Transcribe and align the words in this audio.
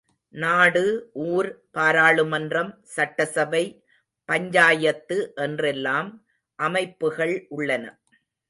நாடு, 0.33 0.83
ஊர், 1.25 1.49
பாராளுமன்றம், 1.71 2.71
சட்டசபை, 2.95 3.63
பஞ்சாயத்து 4.29 5.19
என்றெல்லாம் 5.35 6.09
அமைப்புகள் 6.59 7.35
உள்ளன. 7.49 7.85